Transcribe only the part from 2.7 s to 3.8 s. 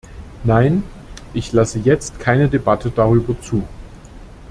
darüber zu.